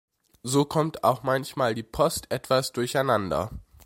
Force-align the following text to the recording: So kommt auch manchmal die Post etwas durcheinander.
So 0.41 0.65
kommt 0.65 1.03
auch 1.03 1.21
manchmal 1.21 1.75
die 1.75 1.83
Post 1.83 2.31
etwas 2.31 2.71
durcheinander. 2.71 3.51